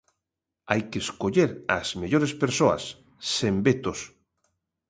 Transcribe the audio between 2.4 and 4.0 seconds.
persoas, sen vetos.